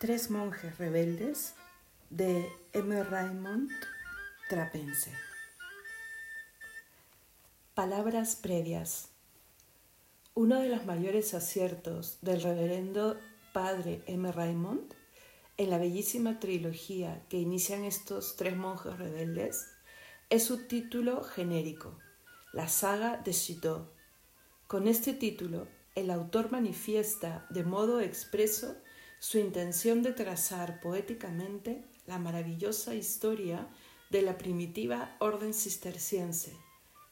Tres 0.00 0.28
monjes 0.28 0.76
rebeldes 0.76 1.54
de 2.10 2.50
M. 2.72 3.04
Raymond 3.04 3.70
Trapense. 4.48 5.12
Palabras 7.74 8.34
previas. 8.34 9.10
Uno 10.34 10.58
de 10.58 10.68
los 10.68 10.84
mayores 10.84 11.32
aciertos 11.32 12.18
del 12.22 12.42
reverendo 12.42 13.16
padre 13.52 14.02
M. 14.06 14.30
Raymond 14.32 14.92
en 15.58 15.70
la 15.70 15.78
bellísima 15.78 16.40
trilogía 16.40 17.24
que 17.28 17.38
inician 17.38 17.84
estos 17.84 18.34
tres 18.34 18.56
monjes 18.56 18.98
rebeldes 18.98 19.68
es 20.28 20.44
su 20.44 20.66
título 20.66 21.22
genérico, 21.22 21.96
la 22.52 22.68
saga 22.68 23.18
de 23.18 23.32
Citeaux. 23.32 23.88
Con 24.66 24.88
este 24.88 25.12
título, 25.12 25.68
el 25.94 26.10
autor 26.10 26.50
manifiesta 26.50 27.46
de 27.48 27.62
modo 27.62 28.00
expreso 28.00 28.74
su 29.24 29.38
intención 29.38 30.02
de 30.02 30.12
trazar 30.12 30.80
poéticamente 30.80 31.82
la 32.04 32.18
maravillosa 32.18 32.94
historia 32.94 33.66
de 34.10 34.20
la 34.20 34.36
primitiva 34.36 35.16
orden 35.18 35.54
cisterciense, 35.54 36.54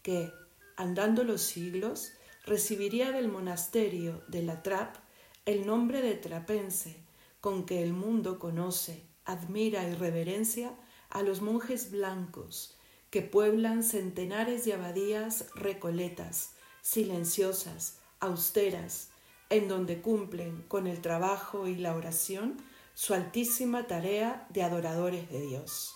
que, 0.02 0.30
andando 0.76 1.24
los 1.24 1.40
siglos, 1.40 2.12
recibiría 2.44 3.12
del 3.12 3.28
monasterio 3.28 4.22
de 4.28 4.42
la 4.42 4.62
Trappe 4.62 5.00
el 5.46 5.66
nombre 5.66 6.02
de 6.02 6.12
trapense, 6.12 6.96
con 7.40 7.64
que 7.64 7.82
el 7.82 7.94
mundo 7.94 8.38
conoce, 8.38 9.06
admira 9.24 9.88
y 9.88 9.94
reverencia 9.94 10.74
a 11.08 11.22
los 11.22 11.40
monjes 11.40 11.90
blancos 11.90 12.76
que 13.08 13.22
pueblan 13.22 13.82
centenares 13.82 14.66
de 14.66 14.74
abadías 14.74 15.46
recoletas, 15.54 16.56
silenciosas, 16.82 18.00
austeras, 18.20 19.11
en 19.52 19.68
donde 19.68 20.00
cumplen 20.00 20.64
con 20.66 20.86
el 20.86 21.02
trabajo 21.02 21.68
y 21.68 21.76
la 21.76 21.94
oración 21.94 22.56
su 22.94 23.12
altísima 23.12 23.86
tarea 23.86 24.46
de 24.48 24.62
adoradores 24.62 25.30
de 25.30 25.42
Dios. 25.42 25.94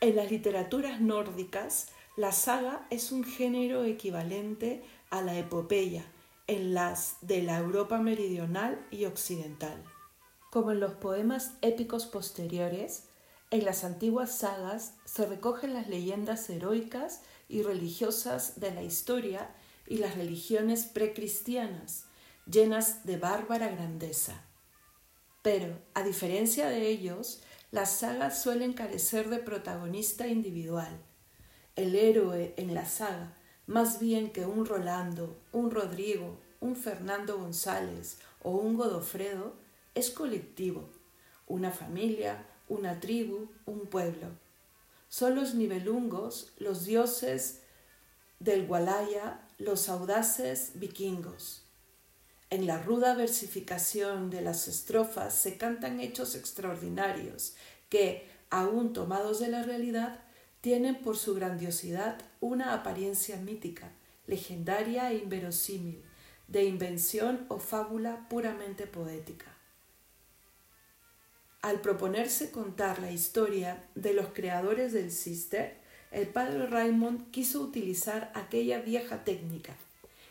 En 0.00 0.16
las 0.16 0.30
literaturas 0.30 1.00
nórdicas, 1.00 1.88
la 2.16 2.32
saga 2.32 2.86
es 2.90 3.12
un 3.12 3.22
género 3.22 3.84
equivalente 3.84 4.82
a 5.10 5.22
la 5.22 5.38
epopeya 5.38 6.04
en 6.48 6.74
las 6.74 7.18
de 7.20 7.42
la 7.42 7.58
Europa 7.58 7.98
meridional 7.98 8.84
y 8.90 9.04
occidental. 9.04 9.82
Como 10.50 10.72
en 10.72 10.80
los 10.80 10.94
poemas 10.94 11.52
épicos 11.62 12.06
posteriores, 12.06 13.04
en 13.52 13.64
las 13.64 13.84
antiguas 13.84 14.36
sagas 14.36 14.94
se 15.04 15.24
recogen 15.24 15.72
las 15.72 15.88
leyendas 15.88 16.50
heroicas 16.50 17.22
y 17.48 17.62
religiosas 17.62 18.58
de 18.58 18.74
la 18.74 18.82
historia 18.82 19.54
y 19.86 19.98
las 19.98 20.16
religiones 20.16 20.84
precristianas, 20.86 22.04
llenas 22.50 23.04
de 23.04 23.16
bárbara 23.16 23.68
grandeza. 23.68 24.42
Pero, 25.42 25.78
a 25.94 26.02
diferencia 26.02 26.68
de 26.68 26.88
ellos, 26.88 27.40
las 27.70 27.98
sagas 27.98 28.42
suelen 28.42 28.72
carecer 28.72 29.28
de 29.28 29.38
protagonista 29.38 30.26
individual. 30.26 31.00
El 31.76 31.94
héroe 31.94 32.54
en 32.56 32.74
la 32.74 32.86
saga, 32.86 33.36
más 33.66 34.00
bien 34.00 34.30
que 34.32 34.46
un 34.46 34.66
Rolando, 34.66 35.36
un 35.52 35.70
Rodrigo, 35.70 36.38
un 36.60 36.76
Fernando 36.76 37.38
González 37.38 38.18
o 38.42 38.52
un 38.52 38.76
Godofredo, 38.76 39.54
es 39.94 40.10
colectivo, 40.10 40.88
una 41.46 41.70
familia, 41.70 42.46
una 42.68 43.00
tribu, 43.00 43.48
un 43.66 43.86
pueblo. 43.86 44.28
Son 45.08 45.34
los 45.34 45.54
nivelungos, 45.54 46.52
los 46.58 46.84
dioses 46.84 47.62
del 48.40 48.66
Gualaya, 48.66 49.45
los 49.58 49.88
audaces 49.88 50.72
vikingos. 50.74 51.62
En 52.50 52.66
la 52.66 52.82
ruda 52.82 53.14
versificación 53.14 54.30
de 54.30 54.42
las 54.42 54.68
estrofas 54.68 55.34
se 55.34 55.56
cantan 55.56 55.98
hechos 56.00 56.34
extraordinarios 56.34 57.54
que, 57.88 58.28
aun 58.50 58.92
tomados 58.92 59.40
de 59.40 59.48
la 59.48 59.62
realidad, 59.62 60.20
tienen 60.60 61.00
por 61.00 61.16
su 61.16 61.34
grandiosidad 61.34 62.18
una 62.40 62.74
apariencia 62.74 63.36
mítica, 63.36 63.92
legendaria 64.26 65.10
e 65.10 65.16
inverosímil, 65.16 66.04
de 66.48 66.64
invención 66.64 67.46
o 67.48 67.58
fábula 67.58 68.28
puramente 68.28 68.86
poética. 68.86 69.46
Al 71.62 71.80
proponerse 71.80 72.50
contar 72.50 73.00
la 73.00 73.10
historia 73.10 73.84
de 73.94 74.12
los 74.12 74.28
creadores 74.28 74.92
del 74.92 75.10
Cister, 75.10 75.80
el 76.10 76.28
padre 76.28 76.66
Raymond 76.66 77.30
quiso 77.30 77.60
utilizar 77.60 78.30
aquella 78.34 78.80
vieja 78.80 79.24
técnica 79.24 79.76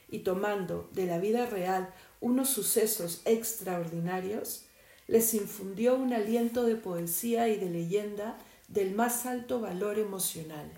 y 0.10 0.20
tomando 0.20 0.90
de 0.94 1.06
la 1.06 1.20
vida 1.20 1.46
real 1.46 1.94
unos 2.22 2.50
sucesos 2.50 3.22
extraordinarios, 3.26 4.66
les 5.08 5.34
infundió 5.34 5.96
un 5.96 6.14
aliento 6.14 6.64
de 6.64 6.76
poesía 6.76 7.50
y 7.50 7.58
de 7.58 7.70
leyenda 7.70 8.38
del 8.68 8.96
más 8.96 9.26
alto 9.26 9.60
valor 9.60 10.00
emocional. 10.00 10.72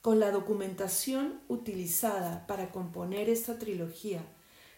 Con 0.00 0.20
la 0.20 0.30
documentación 0.30 1.40
utilizada 1.48 2.46
para 2.46 2.70
componer 2.70 3.28
esta 3.28 3.58
trilogía, 3.58 4.22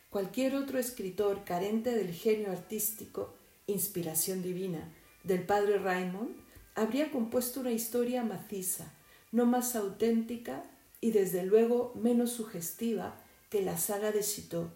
cualquier 0.09 0.57
otro 0.57 0.79
escritor 0.79 1.45
carente 1.45 1.95
del 1.95 2.13
genio 2.13 2.51
artístico, 2.51 3.35
inspiración 3.67 4.43
divina, 4.43 4.93
del 5.23 5.45
padre 5.45 5.79
Raymond, 5.79 6.35
habría 6.75 7.11
compuesto 7.11 7.61
una 7.61 7.73
historia 7.73 8.23
maciza, 8.25 8.93
no 9.33 9.47
más 9.47 9.77
auténtica 9.77 10.65
y 11.01 11.13
desde 11.13 11.45
luego 11.45 11.93
menos 11.95 12.33
sugestiva 12.33 13.17
que 13.49 13.63
la 13.63 13.79
saga 13.79 14.13
de 14.13 14.23
Citeaux. 14.23 14.71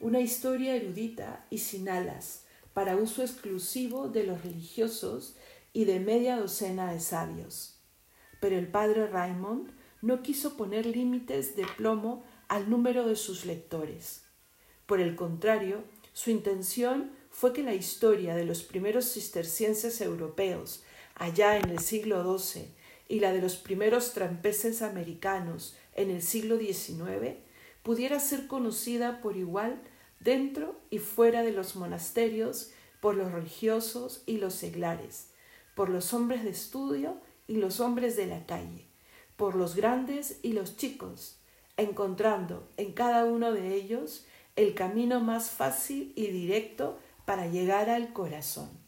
Una 0.00 0.20
historia 0.20 0.74
erudita 0.74 1.46
y 1.50 1.58
sin 1.58 1.88
alas, 1.88 2.42
para 2.74 2.96
uso 2.96 3.22
exclusivo 3.22 4.08
de 4.08 4.24
los 4.24 4.42
religiosos 4.42 5.36
y 5.72 5.86
de 5.86 6.00
media 6.00 6.36
docena 6.36 6.92
de 6.92 7.00
sabios. 7.00 7.80
Pero 8.40 8.58
el 8.58 8.68
padre 8.68 9.06
Raymond 9.06 9.70
no 10.02 10.22
quiso 10.22 10.56
poner 10.56 10.84
límites 10.84 11.56
de 11.56 11.66
plomo 11.76 12.22
al 12.48 12.68
número 12.68 13.06
de 13.06 13.16
sus 13.16 13.46
lectores. 13.46 14.24
Por 14.84 15.00
el 15.00 15.16
contrario, 15.16 15.84
su 16.12 16.30
intención 16.30 17.12
fue 17.30 17.52
que 17.52 17.62
la 17.62 17.74
historia 17.74 18.34
de 18.34 18.44
los 18.44 18.62
primeros 18.62 19.12
cistercienses 19.12 20.00
europeos 20.00 20.82
allá 21.16 21.58
en 21.58 21.70
el 21.70 21.80
siglo 21.80 22.38
XII 22.38 22.68
y 23.08 23.20
la 23.20 23.32
de 23.32 23.40
los 23.40 23.56
primeros 23.56 24.12
trampeses 24.12 24.82
americanos 24.82 25.76
en 25.94 26.10
el 26.10 26.22
siglo 26.22 26.58
XIX 26.58 27.36
pudiera 27.82 28.20
ser 28.20 28.46
conocida 28.46 29.20
por 29.20 29.36
igual 29.36 29.80
dentro 30.20 30.80
y 30.90 30.98
fuera 30.98 31.42
de 31.42 31.52
los 31.52 31.76
monasterios 31.76 32.70
por 33.00 33.14
los 33.14 33.32
religiosos 33.32 34.22
y 34.26 34.38
los 34.38 34.54
seglares, 34.54 35.30
por 35.74 35.88
los 35.88 36.12
hombres 36.12 36.44
de 36.44 36.50
estudio 36.50 37.20
y 37.46 37.56
los 37.56 37.80
hombres 37.80 38.16
de 38.16 38.26
la 38.26 38.44
calle, 38.46 38.86
por 39.36 39.54
los 39.54 39.76
grandes 39.76 40.38
y 40.42 40.52
los 40.52 40.76
chicos, 40.76 41.38
encontrando 41.76 42.68
en 42.76 42.92
cada 42.92 43.24
uno 43.24 43.52
de 43.52 43.74
ellos 43.74 44.26
el 44.56 44.74
camino 44.74 45.20
más 45.20 45.50
fácil 45.50 46.12
y 46.16 46.28
directo 46.28 46.98
para 47.24 47.46
llegar 47.46 47.90
al 47.90 48.12
corazón. 48.12 48.85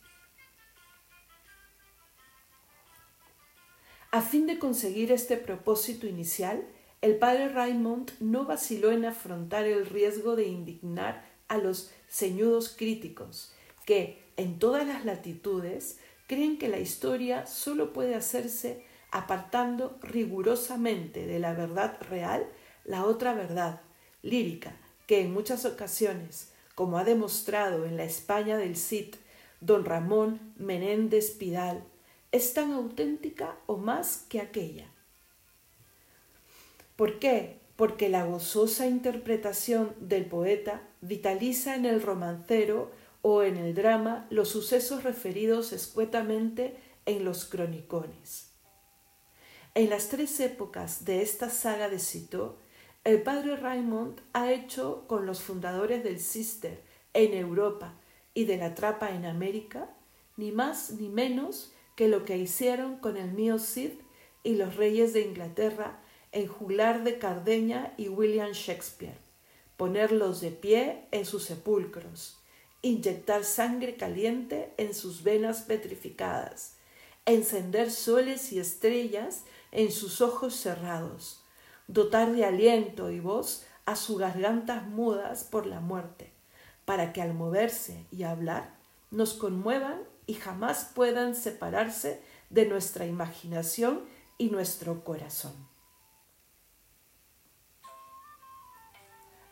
A 4.18 4.20
fin 4.20 4.48
de 4.48 4.58
conseguir 4.58 5.12
este 5.12 5.36
propósito 5.36 6.08
inicial, 6.08 6.66
el 7.02 7.18
padre 7.18 7.50
Raymond 7.50 8.10
no 8.18 8.46
vaciló 8.46 8.90
en 8.90 9.04
afrontar 9.04 9.64
el 9.64 9.86
riesgo 9.86 10.34
de 10.34 10.48
indignar 10.48 11.24
a 11.46 11.56
los 11.56 11.92
ceñudos 12.08 12.74
críticos, 12.76 13.52
que, 13.86 14.20
en 14.36 14.58
todas 14.58 14.84
las 14.88 15.04
latitudes, 15.04 16.00
creen 16.26 16.58
que 16.58 16.66
la 16.66 16.80
historia 16.80 17.46
solo 17.46 17.92
puede 17.92 18.16
hacerse 18.16 18.84
apartando 19.12 19.96
rigurosamente 20.02 21.24
de 21.24 21.38
la 21.38 21.52
verdad 21.52 21.96
real 22.10 22.48
la 22.84 23.04
otra 23.04 23.34
verdad, 23.34 23.82
lírica, 24.22 24.74
que 25.06 25.20
en 25.20 25.32
muchas 25.32 25.64
ocasiones, 25.64 26.50
como 26.74 26.98
ha 26.98 27.04
demostrado 27.04 27.86
en 27.86 27.96
la 27.96 28.02
España 28.02 28.56
del 28.56 28.74
Cid, 28.74 29.14
don 29.60 29.84
Ramón 29.84 30.40
Menéndez 30.56 31.30
Pidal, 31.30 31.84
es 32.32 32.54
tan 32.54 32.72
auténtica 32.72 33.56
o 33.66 33.76
más 33.76 34.26
que 34.28 34.40
aquella. 34.40 34.86
¿Por 36.96 37.18
qué? 37.18 37.60
Porque 37.76 38.08
la 38.08 38.24
gozosa 38.24 38.86
interpretación 38.86 39.94
del 40.00 40.26
poeta 40.26 40.82
vitaliza 41.00 41.76
en 41.76 41.86
el 41.86 42.02
romancero 42.02 42.90
o 43.22 43.42
en 43.42 43.56
el 43.56 43.74
drama 43.74 44.26
los 44.30 44.48
sucesos 44.48 45.04
referidos 45.04 45.72
escuetamente 45.72 46.76
en 47.06 47.24
los 47.24 47.44
cronicones. 47.44 48.50
En 49.74 49.90
las 49.90 50.08
tres 50.08 50.40
épocas 50.40 51.04
de 51.04 51.22
esta 51.22 51.50
saga 51.50 51.88
de 51.88 51.98
Citeaux, 51.98 52.56
el 53.04 53.22
padre 53.22 53.56
Raymond 53.56 54.20
ha 54.32 54.52
hecho 54.52 55.04
con 55.06 55.24
los 55.24 55.40
fundadores 55.40 56.02
del 56.02 56.20
Cister 56.20 56.82
en 57.14 57.32
Europa 57.32 57.94
y 58.34 58.44
de 58.44 58.56
la 58.56 58.74
Trapa 58.74 59.10
en 59.10 59.24
América, 59.24 59.88
ni 60.36 60.52
más 60.52 60.90
ni 60.90 61.08
menos 61.08 61.72
que 61.98 62.06
lo 62.06 62.24
que 62.24 62.38
hicieron 62.38 62.98
con 62.98 63.16
el 63.16 63.32
mío 63.32 63.58
Cid 63.58 63.90
y 64.44 64.54
los 64.54 64.76
reyes 64.76 65.12
de 65.14 65.22
Inglaterra 65.22 66.00
en 66.30 66.46
Juglar 66.46 67.02
de 67.02 67.18
Cardeña 67.18 67.92
y 67.96 68.08
William 68.08 68.52
Shakespeare, 68.52 69.18
ponerlos 69.76 70.40
de 70.40 70.52
pie 70.52 71.08
en 71.10 71.26
sus 71.26 71.42
sepulcros, 71.42 72.38
inyectar 72.82 73.42
sangre 73.42 73.96
caliente 73.96 74.72
en 74.76 74.94
sus 74.94 75.24
venas 75.24 75.62
petrificadas, 75.62 76.76
encender 77.26 77.90
soles 77.90 78.52
y 78.52 78.60
estrellas 78.60 79.42
en 79.72 79.90
sus 79.90 80.20
ojos 80.20 80.54
cerrados, 80.54 81.42
dotar 81.88 82.30
de 82.30 82.44
aliento 82.44 83.10
y 83.10 83.18
voz 83.18 83.66
a 83.86 83.96
sus 83.96 84.20
gargantas 84.20 84.86
mudas 84.86 85.42
por 85.42 85.66
la 85.66 85.80
muerte, 85.80 86.30
para 86.84 87.12
que 87.12 87.22
al 87.22 87.34
moverse 87.34 88.06
y 88.12 88.22
hablar 88.22 88.72
nos 89.10 89.34
conmuevan 89.34 89.98
y 90.28 90.34
jamás 90.34 90.90
puedan 90.94 91.34
separarse 91.34 92.22
de 92.50 92.66
nuestra 92.66 93.06
imaginación 93.06 94.04
y 94.36 94.50
nuestro 94.50 95.02
corazón. 95.02 95.54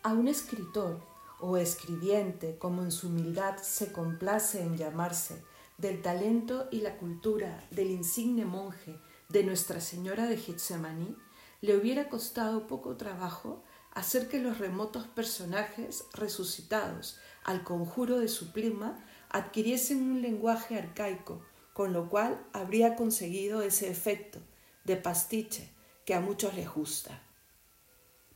A 0.03 0.13
un 0.13 0.27
escritor 0.27 1.01
o 1.39 1.57
escribiente, 1.57 2.57
como 2.59 2.83
en 2.83 2.91
su 2.91 3.07
humildad 3.07 3.57
se 3.57 3.91
complace 3.91 4.61
en 4.61 4.77
llamarse, 4.77 5.43
del 5.77 6.01
talento 6.03 6.67
y 6.71 6.81
la 6.81 6.97
cultura 6.97 7.63
del 7.71 7.89
insigne 7.89 8.45
monje 8.45 8.99
de 9.29 9.43
Nuestra 9.43 9.81
Señora 9.81 10.27
de 10.27 10.37
Getsemaní, 10.37 11.15
le 11.61 11.75
hubiera 11.75 12.07
costado 12.07 12.67
poco 12.67 12.97
trabajo 12.97 13.63
hacer 13.91 14.29
que 14.29 14.39
los 14.39 14.59
remotos 14.59 15.07
personajes 15.07 16.05
resucitados 16.13 17.19
al 17.43 17.63
conjuro 17.63 18.19
de 18.19 18.27
su 18.27 18.51
pluma 18.51 19.03
adquiriesen 19.29 20.01
un 20.01 20.21
lenguaje 20.21 20.77
arcaico, 20.77 21.41
con 21.73 21.93
lo 21.93 22.09
cual 22.09 22.43
habría 22.53 22.95
conseguido 22.95 23.61
ese 23.61 23.89
efecto 23.89 24.39
de 24.83 24.95
pastiche 24.95 25.69
que 26.05 26.13
a 26.13 26.21
muchos 26.21 26.55
les 26.55 26.69
gusta. 26.69 27.21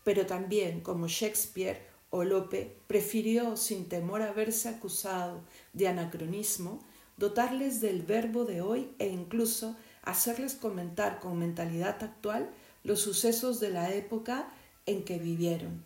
Pero 0.04 0.26
también, 0.26 0.82
como 0.82 1.08
Shakespeare 1.08 1.82
o 2.10 2.24
Lope 2.24 2.78
prefirió, 2.88 3.56
sin 3.56 3.88
temor 3.88 4.22
a 4.22 4.34
verse 4.34 4.70
acusado 4.70 5.42
de 5.74 5.88
anacronismo, 5.88 6.84
dotarles 7.18 7.82
del 7.82 8.02
verbo 8.02 8.46
de 8.46 8.62
hoy 8.62 8.94
e 9.00 9.08
incluso 9.08 9.76
hacerles 10.04 10.56
comentar 10.56 11.20
con 11.20 11.40
mentalidad 11.40 12.04
actual 12.04 12.50
los 12.84 13.00
sucesos 13.00 13.60
de 13.60 13.70
la 13.70 13.94
época 13.94 14.50
en 14.86 15.04
que 15.04 15.20
vivieron. 15.20 15.86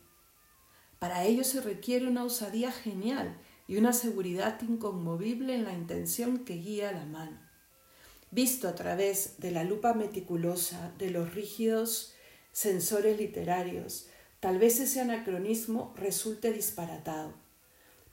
Para 1.00 1.26
ello 1.26 1.44
se 1.44 1.62
requiere 1.62 2.08
una 2.08 2.24
osadía 2.24 2.72
genial 2.72 3.38
y 3.68 3.78
una 3.78 3.94
seguridad 3.94 4.62
inconmovible 4.62 5.56
en 5.56 5.64
la 5.64 5.74
intención 5.74 6.40
que 6.46 6.56
guía 6.56 6.92
la 6.92 7.06
mano. 7.06 7.40
Visto 8.32 8.68
a 8.68 8.76
través 8.76 9.40
de 9.40 9.52
la 9.52 9.64
lupa 9.64 9.94
meticulosa 9.94 10.92
de 10.98 11.10
los 11.10 11.34
rígidos 11.34 12.14
sensores 12.52 13.18
literarios, 13.18 14.08
tal 14.40 14.60
vez 14.60 14.80
ese 14.80 15.02
anacronismo 15.02 15.94
resulte 15.98 16.52
disparatado. 16.52 17.34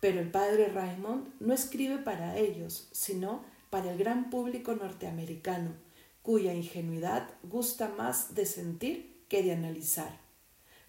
Pero 0.00 0.20
el 0.20 0.30
padre 0.30 0.68
Raymond 0.68 1.28
no 1.40 1.54
escribe 1.54 1.98
para 1.98 2.36
ellos, 2.36 2.88
sino 2.92 3.44
para 3.70 3.92
el 3.92 3.98
gran 3.98 4.30
público 4.30 4.74
norteamericano, 4.74 5.74
cuya 6.22 6.54
ingenuidad 6.54 7.30
gusta 7.42 7.88
más 7.88 8.34
de 8.34 8.46
sentir 8.46 9.24
que 9.28 9.42
de 9.42 9.52
analizar. 9.52 10.20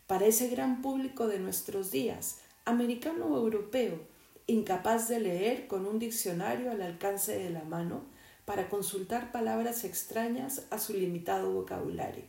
Para 0.07 0.25
ese 0.25 0.47
gran 0.47 0.81
público 0.81 1.27
de 1.27 1.39
nuestros 1.39 1.91
días, 1.91 2.39
americano 2.65 3.25
o 3.27 3.37
europeo, 3.37 3.99
incapaz 4.47 5.07
de 5.07 5.19
leer 5.19 5.67
con 5.67 5.85
un 5.85 5.99
diccionario 5.99 6.71
al 6.71 6.81
alcance 6.81 7.37
de 7.37 7.49
la 7.49 7.63
mano 7.63 8.03
para 8.45 8.69
consultar 8.69 9.31
palabras 9.31 9.83
extrañas 9.83 10.63
a 10.69 10.79
su 10.79 10.93
limitado 10.93 11.51
vocabulario. 11.51 12.25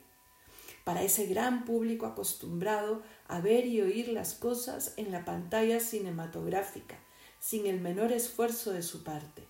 Para 0.85 1.03
ese 1.03 1.27
gran 1.27 1.65
público 1.65 2.07
acostumbrado 2.07 3.03
a 3.27 3.41
ver 3.41 3.67
y 3.67 3.81
oír 3.81 4.09
las 4.09 4.35
cosas 4.35 4.95
en 4.97 5.11
la 5.11 5.25
pantalla 5.25 5.81
cinematográfica, 5.81 6.97
sin 7.41 7.67
el 7.67 7.81
menor 7.81 8.13
esfuerzo 8.13 8.73
de 8.73 8.83
su 8.83 9.03
parte. 9.03 9.43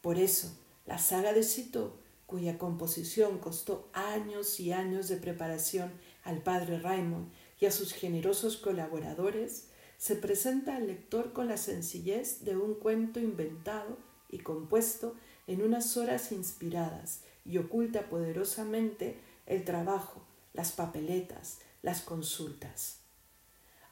Por 0.00 0.18
eso, 0.18 0.56
la 0.86 0.98
saga 0.98 1.32
de 1.32 1.42
Citeaux 1.42 1.92
cuya 2.32 2.56
composición 2.56 3.38
costó 3.38 3.90
años 3.92 4.58
y 4.58 4.72
años 4.72 5.08
de 5.08 5.18
preparación 5.18 5.92
al 6.24 6.42
padre 6.42 6.78
Raymond 6.78 7.30
y 7.60 7.66
a 7.66 7.70
sus 7.70 7.92
generosos 7.92 8.56
colaboradores, 8.56 9.66
se 10.02 10.16
presenta 10.16 10.74
al 10.74 10.88
lector 10.88 11.32
con 11.32 11.46
la 11.46 11.56
sencillez 11.56 12.44
de 12.44 12.56
un 12.56 12.74
cuento 12.74 13.20
inventado 13.20 13.98
y 14.28 14.38
compuesto 14.38 15.14
en 15.46 15.62
unas 15.62 15.96
horas 15.96 16.32
inspiradas 16.32 17.20
y 17.44 17.58
oculta 17.58 18.08
poderosamente 18.10 19.20
el 19.46 19.64
trabajo, 19.64 20.20
las 20.54 20.72
papeletas, 20.72 21.60
las 21.82 22.00
consultas. 22.00 22.98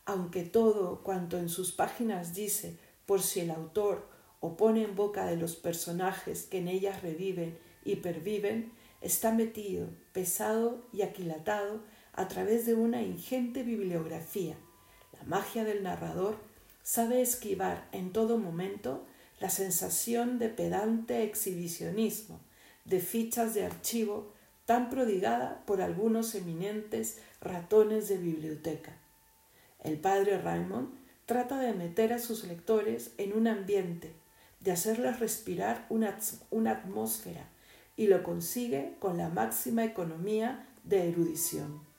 Aunque 0.04 0.42
todo 0.42 1.04
cuanto 1.04 1.38
en 1.38 1.48
sus 1.48 1.70
páginas 1.70 2.34
dice, 2.34 2.76
por 3.06 3.22
si 3.22 3.38
el 3.38 3.52
autor 3.52 4.08
o 4.40 4.56
pone 4.56 4.82
en 4.82 4.96
boca 4.96 5.26
de 5.26 5.36
los 5.36 5.54
personajes 5.54 6.42
que 6.42 6.58
en 6.58 6.66
ellas 6.66 7.02
reviven 7.02 7.56
y 7.84 7.94
perviven, 7.94 8.72
está 9.00 9.30
metido, 9.30 9.86
pesado 10.12 10.88
y 10.92 11.02
aquilatado 11.02 11.84
a 12.12 12.26
través 12.26 12.66
de 12.66 12.74
una 12.74 13.00
ingente 13.00 13.62
bibliografía. 13.62 14.56
La 15.20 15.26
magia 15.26 15.64
del 15.64 15.82
narrador 15.82 16.38
sabe 16.82 17.20
esquivar 17.20 17.88
en 17.92 18.12
todo 18.12 18.38
momento 18.38 19.06
la 19.38 19.50
sensación 19.50 20.38
de 20.38 20.48
pedante 20.48 21.24
exhibicionismo, 21.24 22.40
de 22.84 23.00
fichas 23.00 23.54
de 23.54 23.64
archivo 23.64 24.32
tan 24.64 24.88
prodigada 24.88 25.62
por 25.66 25.82
algunos 25.82 26.34
eminentes 26.34 27.18
ratones 27.40 28.08
de 28.08 28.18
biblioteca. 28.18 28.92
El 29.82 29.98
padre 29.98 30.40
Raymond 30.40 30.90
trata 31.26 31.58
de 31.58 31.74
meter 31.74 32.12
a 32.12 32.18
sus 32.18 32.44
lectores 32.44 33.12
en 33.18 33.32
un 33.32 33.46
ambiente, 33.46 34.12
de 34.60 34.72
hacerles 34.72 35.20
respirar 35.20 35.86
una, 35.90 36.18
una 36.50 36.72
atmósfera, 36.72 37.48
y 37.96 38.06
lo 38.06 38.22
consigue 38.22 38.94
con 38.98 39.18
la 39.18 39.28
máxima 39.28 39.84
economía 39.84 40.66
de 40.84 41.08
erudición. 41.08 41.89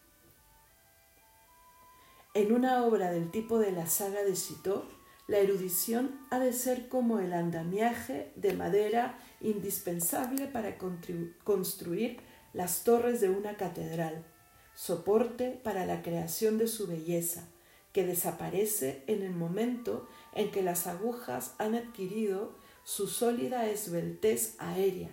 En 2.34 2.54
una 2.54 2.86
obra 2.86 3.12
del 3.12 3.30
tipo 3.30 3.60
de 3.60 3.72
la 3.72 3.88
saga 3.88 4.24
de 4.24 4.36
Citeaux, 4.36 4.86
la 5.28 5.38
erudición 5.40 6.20
ha 6.30 6.40
de 6.40 6.54
ser 6.54 6.88
como 6.88 7.20
el 7.20 7.34
andamiaje 7.34 8.32
de 8.36 8.54
madera 8.54 9.20
indispensable 9.40 10.48
para 10.48 10.78
construir 10.78 12.22
las 12.54 12.84
torres 12.84 13.22
de 13.22 13.30
una 13.30 13.56
catedral, 13.56 14.26
soporte 14.74 15.60
para 15.64 15.86
la 15.86 16.02
creación 16.02 16.58
de 16.58 16.68
su 16.68 16.88
belleza, 16.88 17.48
que 17.94 18.06
desaparece 18.06 19.04
en 19.08 19.24
el 19.24 19.32
momento 19.32 20.08
en 20.34 20.52
que 20.52 20.64
las 20.64 20.88
agujas 20.88 21.56
han 21.58 21.76
adquirido 21.76 22.56
su 22.84 23.08
sólida 23.08 23.68
esbeltez 23.68 24.56
aérea 24.58 25.10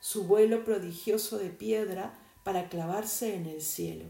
su 0.00 0.24
vuelo 0.24 0.64
prodigioso 0.64 1.38
de 1.38 1.50
piedra 1.50 2.18
para 2.42 2.68
clavarse 2.68 3.34
en 3.34 3.46
el 3.46 3.60
cielo. 3.60 4.06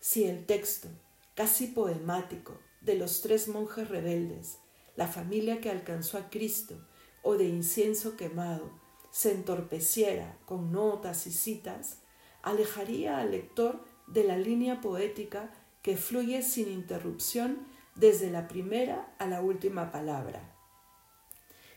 Si 0.00 0.24
el 0.24 0.46
texto, 0.46 0.88
casi 1.34 1.68
poemático, 1.68 2.58
de 2.80 2.96
los 2.96 3.22
tres 3.22 3.48
monjes 3.48 3.88
rebeldes, 3.88 4.58
la 4.96 5.06
familia 5.06 5.60
que 5.60 5.70
alcanzó 5.70 6.18
a 6.18 6.28
Cristo, 6.30 6.76
o 7.22 7.36
de 7.36 7.44
incienso 7.44 8.16
quemado, 8.16 8.70
se 9.10 9.32
entorpeciera 9.32 10.38
con 10.46 10.72
notas 10.72 11.26
y 11.26 11.32
citas, 11.32 11.98
alejaría 12.42 13.18
al 13.18 13.30
lector 13.30 13.84
de 14.06 14.24
la 14.24 14.36
línea 14.36 14.80
poética 14.80 15.52
que 15.82 15.96
fluye 15.96 16.42
sin 16.42 16.68
interrupción 16.68 17.66
desde 17.94 18.30
la 18.30 18.48
primera 18.48 19.14
a 19.18 19.26
la 19.26 19.42
última 19.42 19.92
palabra. 19.92 20.54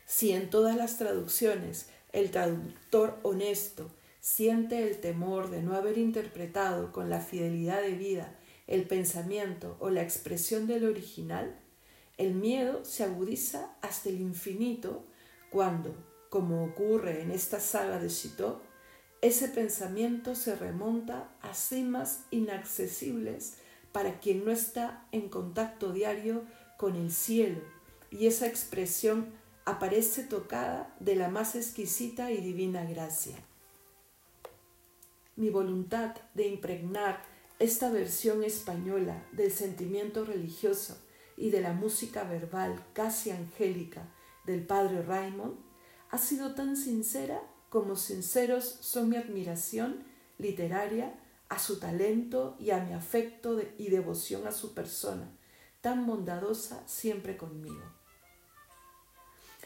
Si 0.06 0.32
en 0.32 0.50
todas 0.50 0.76
las 0.76 0.98
traducciones 0.98 1.88
el 2.12 2.30
traductor 2.30 3.18
honesto 3.22 3.90
siente 4.20 4.88
el 4.88 5.00
temor 5.00 5.50
de 5.50 5.62
no 5.62 5.74
haber 5.74 5.98
interpretado 5.98 6.92
con 6.92 7.10
la 7.10 7.20
fidelidad 7.20 7.82
de 7.82 7.92
vida 7.92 8.36
el 8.66 8.86
pensamiento 8.86 9.76
o 9.80 9.90
la 9.90 10.02
expresión 10.02 10.66
del 10.66 10.84
original, 10.84 11.58
el 12.16 12.34
miedo 12.34 12.84
se 12.84 13.04
agudiza 13.04 13.74
hasta 13.82 14.08
el 14.08 14.20
infinito 14.20 15.04
cuando, 15.50 15.94
como 16.30 16.64
ocurre 16.64 17.22
en 17.22 17.30
esta 17.30 17.60
saga 17.60 17.98
de 17.98 18.10
Citeaux, 18.10 18.60
ese 19.22 19.48
pensamiento 19.48 20.34
se 20.34 20.54
remonta 20.54 21.28
a 21.40 21.54
cimas 21.54 22.24
inaccesibles 22.30 23.54
para 23.92 24.20
quien 24.20 24.44
no 24.44 24.50
está 24.50 25.06
en 25.12 25.28
contacto 25.28 25.92
diario 25.92 26.44
con 26.76 26.96
el 26.96 27.10
cielo 27.10 27.60
y 28.10 28.26
esa 28.26 28.46
expresión 28.46 29.32
aparece 29.64 30.22
tocada 30.22 30.94
de 31.00 31.16
la 31.16 31.28
más 31.28 31.54
exquisita 31.54 32.30
y 32.30 32.38
divina 32.38 32.84
gracia. 32.84 33.36
Mi 35.34 35.50
voluntad 35.50 36.14
de 36.34 36.46
impregnar 36.46 37.22
esta 37.58 37.90
versión 37.90 38.44
española 38.44 39.26
del 39.32 39.50
sentimiento 39.50 40.24
religioso 40.24 40.98
y 41.36 41.50
de 41.50 41.60
la 41.60 41.72
música 41.72 42.24
verbal 42.24 42.84
casi 42.92 43.30
angélica 43.30 44.12
del 44.44 44.66
padre 44.66 45.02
Raymond 45.02 45.56
ha 46.10 46.18
sido 46.18 46.54
tan 46.54 46.76
sincera 46.76 47.42
como 47.70 47.96
sinceros 47.96 48.64
son 48.80 49.08
mi 49.08 49.16
admiración 49.16 50.04
literaria 50.38 51.18
a 51.48 51.58
su 51.58 51.78
talento 51.78 52.56
y 52.58 52.70
a 52.70 52.78
mi 52.78 52.92
afecto 52.92 53.60
y 53.78 53.88
devoción 53.88 54.46
a 54.46 54.52
su 54.52 54.74
persona, 54.74 55.30
tan 55.80 56.06
bondadosa 56.06 56.86
siempre 56.86 57.36
conmigo. 57.36 57.82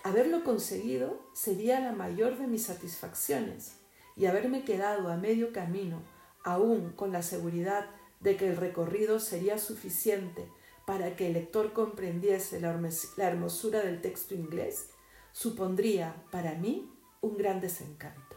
Haberlo 0.03 0.45
conseguido 0.45 1.21
sería 1.35 1.81
la 1.81 1.93
mayor 1.93 2.39
de 2.39 2.47
mis 2.47 2.65
satisfacciones 2.65 3.77
y 4.17 4.27
haberme 4.27 4.65
quedado 4.65 5.09
a 5.09 5.17
medio 5.17 5.53
camino, 5.53 6.03
aún 6.45 6.93
con 6.93 7.13
la 7.13 7.23
seguridad 7.23 7.87
de 8.21 8.37
que 8.37 8.49
el 8.49 8.57
recorrido 8.57 9.19
sería 9.21 9.59
suficiente 9.59 10.49
para 10.87 11.17
que 11.17 11.29
el 11.29 11.35
lector 11.35 11.73
comprendiese 11.73 12.61
la 12.61 13.29
hermosura 13.29 13.81
del 13.81 14.01
texto 14.01 14.35
inglés, 14.35 14.91
supondría 15.33 16.25
para 16.31 16.55
mí 16.55 16.93
un 17.21 17.37
gran 17.37 17.61
desencanto. 17.61 18.37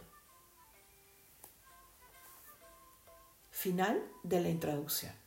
Final 3.50 4.02
de 4.22 4.40
la 4.40 4.48
introducción. 4.50 5.23